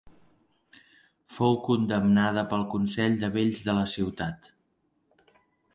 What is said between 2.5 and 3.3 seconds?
pel consell